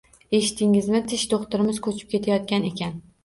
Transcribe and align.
Eshitdingizmi, 0.35 1.01
tish 1.11 1.27
doʻxtirimiz 1.35 1.81
koʻchib 1.89 2.09
ketayotgan 2.15 2.69
ekan. 2.73 2.97